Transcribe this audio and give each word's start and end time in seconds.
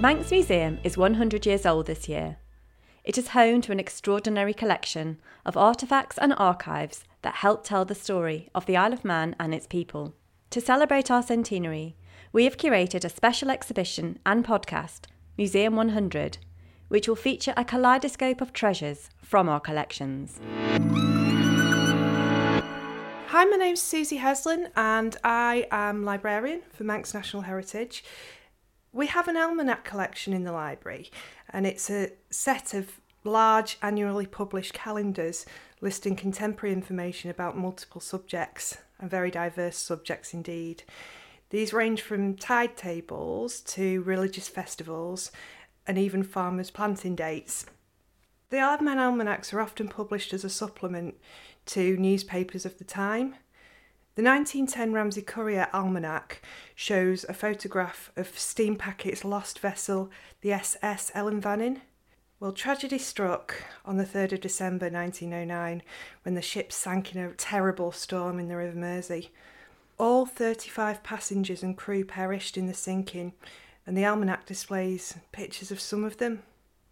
Manx 0.00 0.30
Museum 0.30 0.78
is 0.82 0.98
100 0.98 1.46
years 1.46 1.64
old 1.64 1.86
this 1.86 2.08
year. 2.08 2.36
It 3.04 3.16
is 3.16 3.28
home 3.28 3.60
to 3.62 3.72
an 3.72 3.78
extraordinary 3.80 4.52
collection 4.52 5.18
of 5.46 5.54
artefacts 5.54 6.18
and 6.18 6.34
archives 6.36 7.04
that 7.22 7.36
help 7.36 7.64
tell 7.64 7.84
the 7.84 7.94
story 7.94 8.50
of 8.54 8.66
the 8.66 8.76
Isle 8.76 8.92
of 8.92 9.04
Man 9.04 9.36
and 9.38 9.54
its 9.54 9.66
people. 9.66 10.14
To 10.50 10.60
celebrate 10.60 11.10
our 11.10 11.22
centenary, 11.22 11.96
we 12.32 12.44
have 12.44 12.56
curated 12.56 13.04
a 13.04 13.08
special 13.08 13.50
exhibition 13.50 14.18
and 14.26 14.44
podcast, 14.44 15.06
Museum 15.38 15.76
100, 15.76 16.38
which 16.88 17.08
will 17.08 17.16
feature 17.16 17.54
a 17.56 17.64
kaleidoscope 17.64 18.40
of 18.40 18.52
treasures 18.52 19.10
from 19.22 19.48
our 19.48 19.60
collections. 19.60 20.40
Hi, 23.28 23.44
my 23.44 23.56
name's 23.56 23.80
Suzi 23.80 24.18
Heslan 24.18 24.70
and 24.76 25.16
I 25.24 25.66
am 25.70 26.04
librarian 26.04 26.62
for 26.72 26.84
Manx 26.84 27.14
National 27.14 27.42
Heritage. 27.42 28.04
We 28.94 29.08
have 29.08 29.26
an 29.26 29.36
almanac 29.36 29.82
collection 29.82 30.32
in 30.32 30.44
the 30.44 30.52
library 30.52 31.10
and 31.50 31.66
it's 31.66 31.90
a 31.90 32.12
set 32.30 32.74
of 32.74 33.00
large 33.24 33.76
annually 33.82 34.24
published 34.24 34.72
calendars 34.72 35.44
listing 35.80 36.14
contemporary 36.14 36.72
information 36.72 37.28
about 37.28 37.58
multiple 37.58 38.00
subjects 38.00 38.78
and 39.00 39.10
very 39.10 39.32
diverse 39.32 39.76
subjects 39.76 40.32
indeed. 40.32 40.84
These 41.50 41.72
range 41.72 42.02
from 42.02 42.36
tide 42.36 42.76
tables 42.76 43.62
to 43.62 44.00
religious 44.02 44.46
festivals 44.46 45.32
and 45.88 45.98
even 45.98 46.22
farmers' 46.22 46.70
planting 46.70 47.16
dates. 47.16 47.66
The 48.50 48.58
Aardman 48.58 48.98
almanacs 48.98 49.52
are 49.52 49.60
often 49.60 49.88
published 49.88 50.32
as 50.32 50.44
a 50.44 50.48
supplement 50.48 51.16
to 51.66 51.96
newspapers 51.96 52.64
of 52.64 52.78
the 52.78 52.84
time. 52.84 53.34
The 54.16 54.22
1910 54.22 54.92
Ramsey 54.92 55.22
Courier 55.22 55.66
Almanac 55.72 56.40
shows 56.76 57.24
a 57.24 57.34
photograph 57.34 58.12
of 58.14 58.38
Steam 58.38 58.76
Packet's 58.76 59.24
lost 59.24 59.58
vessel, 59.58 60.08
the 60.40 60.52
SS 60.52 61.10
Ellan 61.16 61.40
Vannin. 61.40 61.80
Well, 62.38 62.52
tragedy 62.52 62.98
struck 62.98 63.64
on 63.84 63.96
the 63.96 64.04
3rd 64.04 64.34
of 64.34 64.40
December 64.42 64.88
1909 64.88 65.82
when 66.22 66.36
the 66.36 66.42
ship 66.42 66.70
sank 66.70 67.12
in 67.12 67.24
a 67.24 67.32
terrible 67.32 67.90
storm 67.90 68.38
in 68.38 68.46
the 68.46 68.56
River 68.56 68.78
Mersey. 68.78 69.32
All 69.98 70.26
35 70.26 71.02
passengers 71.02 71.64
and 71.64 71.76
crew 71.76 72.04
perished 72.04 72.56
in 72.56 72.68
the 72.68 72.74
sinking, 72.74 73.32
and 73.84 73.98
the 73.98 74.06
almanac 74.06 74.46
displays 74.46 75.16
pictures 75.32 75.72
of 75.72 75.80
some 75.80 76.04
of 76.04 76.18
them. 76.18 76.44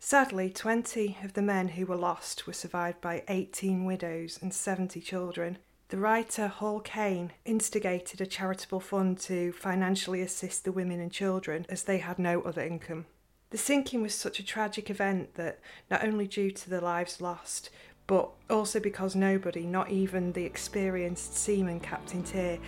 Sadly, 0.00 0.50
20 0.50 1.18
of 1.22 1.34
the 1.34 1.42
men 1.42 1.68
who 1.68 1.86
were 1.86 1.94
lost 1.94 2.48
were 2.48 2.52
survived 2.52 3.00
by 3.00 3.22
18 3.28 3.84
widows 3.84 4.40
and 4.42 4.52
70 4.52 5.00
children. 5.00 5.58
The 5.88 5.98
writer 5.98 6.48
Hall 6.48 6.80
Caine 6.80 7.32
instigated 7.44 8.20
a 8.20 8.26
charitable 8.26 8.80
fund 8.80 9.18
to 9.20 9.52
financially 9.52 10.22
assist 10.22 10.64
the 10.64 10.72
women 10.72 10.98
and 10.98 11.12
children 11.12 11.66
as 11.68 11.82
they 11.82 11.98
had 11.98 12.18
no 12.18 12.40
other 12.40 12.62
income. 12.62 13.06
The 13.50 13.58
sinking 13.58 14.02
was 14.02 14.14
such 14.14 14.40
a 14.40 14.44
tragic 14.44 14.90
event 14.90 15.34
that, 15.34 15.60
not 15.90 16.02
only 16.02 16.26
due 16.26 16.50
to 16.50 16.70
the 16.70 16.80
lives 16.80 17.20
lost, 17.20 17.70
but 18.06 18.30
also 18.50 18.80
because 18.80 19.14
nobody, 19.14 19.66
not 19.66 19.90
even 19.90 20.32
the 20.32 20.44
experienced 20.44 21.36
seaman 21.36 21.80
Captain 21.80 22.22
Teare, 22.22 22.58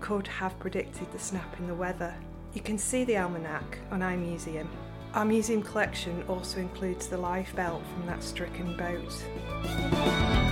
could 0.00 0.26
have 0.26 0.58
predicted 0.58 1.10
the 1.12 1.18
snap 1.18 1.58
in 1.58 1.66
the 1.66 1.74
weather. 1.74 2.14
You 2.52 2.60
can 2.60 2.76
see 2.76 3.04
the 3.04 3.16
almanac 3.16 3.78
on 3.90 4.00
iMuseum. 4.00 4.66
Our 5.14 5.24
museum 5.24 5.62
collection 5.62 6.24
also 6.28 6.58
includes 6.58 7.06
the 7.06 7.18
life 7.18 7.54
belt 7.54 7.82
from 7.94 8.06
that 8.06 8.22
stricken 8.22 8.76
boat. 8.76 10.43